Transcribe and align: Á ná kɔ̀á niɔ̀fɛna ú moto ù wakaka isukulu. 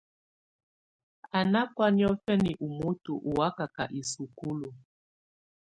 Á 1.37 1.39
ná 1.51 1.61
kɔ̀á 1.75 1.87
niɔ̀fɛna 1.97 2.51
ú 2.65 2.67
moto 2.79 3.11
ù 3.27 3.29
wakaka 3.37 3.83
isukulu. 3.99 4.69